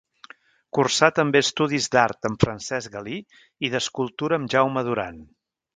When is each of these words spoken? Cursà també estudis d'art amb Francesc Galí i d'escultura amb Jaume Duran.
Cursà 0.77 1.09
també 1.19 1.41
estudis 1.45 1.89
d'art 1.97 2.27
amb 2.31 2.41
Francesc 2.47 2.97
Galí 2.97 3.21
i 3.69 3.73
d'escultura 3.75 4.41
amb 4.43 4.55
Jaume 4.57 4.91
Duran. 4.91 5.27